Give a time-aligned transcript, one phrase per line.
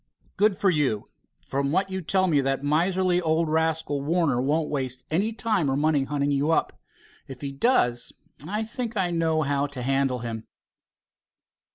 [0.35, 1.09] "Good for you.
[1.47, 5.77] From what you tell me, that miserly old rascal, Warner, won't waste any time or
[5.77, 6.73] money hunting you up.
[7.27, 8.11] If he does,
[8.47, 10.47] I think I know how to handle him."